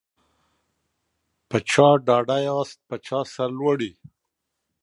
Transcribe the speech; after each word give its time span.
په 1.49 1.57
چا 1.71 1.87
ډاډه 2.07 2.37
یاست 2.47 2.77
په 2.87 2.95
چا 3.07 3.19
سرلوړي 3.33 3.91